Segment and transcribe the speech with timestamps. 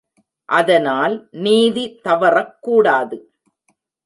[0.49, 1.15] அதனால்
[1.39, 3.19] நீதி தவறக்கூடாது.